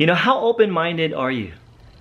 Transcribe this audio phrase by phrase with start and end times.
[0.00, 1.52] You know, how open-minded are you?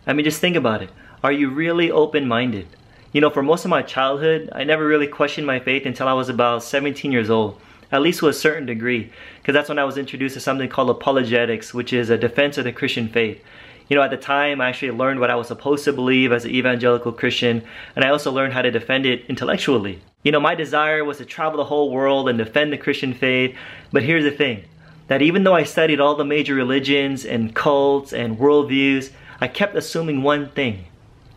[0.07, 0.90] I mean, just think about it.
[1.21, 2.65] Are you really open-minded?
[3.11, 6.13] You know, for most of my childhood, I never really questioned my faith until I
[6.13, 7.59] was about 17 years old,
[7.91, 10.91] at least to a certain degree, because that's when I was introduced to something called
[10.91, 13.43] apologetics, which is a defense of the Christian faith.
[13.89, 16.45] You know, at the time, I actually learned what I was supposed to believe as
[16.45, 17.66] an evangelical Christian,
[17.97, 20.00] and I also learned how to defend it intellectually.
[20.23, 23.57] You know, my desire was to travel the whole world and defend the Christian faith,
[23.91, 24.63] but here's the thing
[25.10, 29.76] that even though I studied all the major religions and cults and worldviews, I kept
[29.76, 30.86] assuming one thing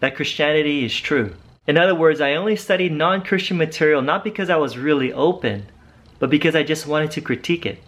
[0.01, 1.35] that Christianity is true.
[1.67, 5.67] In other words, I only studied non Christian material not because I was really open,
[6.19, 7.83] but because I just wanted to critique it.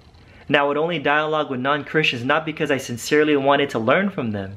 [0.49, 4.09] And I would only dialogue with non Christians not because I sincerely wanted to learn
[4.09, 4.57] from them,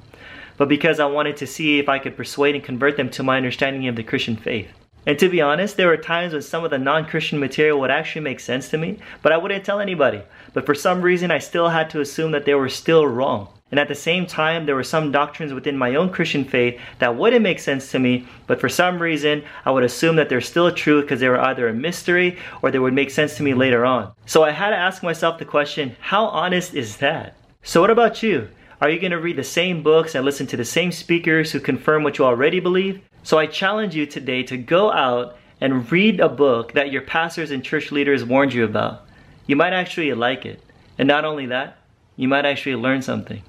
[0.55, 3.35] but because I wanted to see if I could persuade and convert them to my
[3.35, 4.69] understanding of the Christian faith.
[5.07, 7.89] And to be honest, there were times when some of the non Christian material would
[7.89, 10.21] actually make sense to me, but I wouldn't tell anybody.
[10.53, 13.47] But for some reason, I still had to assume that they were still wrong.
[13.71, 17.15] And at the same time, there were some doctrines within my own Christian faith that
[17.15, 20.73] wouldn't make sense to me, but for some reason, I would assume that they're still
[20.73, 23.85] true because they were either a mystery or they would make sense to me later
[23.85, 24.11] on.
[24.25, 27.37] So I had to ask myself the question, how honest is that?
[27.63, 28.49] So what about you?
[28.79, 31.59] Are you going to read the same books and listen to the same speakers who
[31.59, 33.01] confirm what you already believe?
[33.27, 37.51] So I challenge you today to go out and read a book that your pastors
[37.51, 39.05] and church leaders warned you about.
[39.47, 40.63] You might actually like it.
[40.97, 41.77] And not only that,
[42.15, 43.43] you might actually learn something.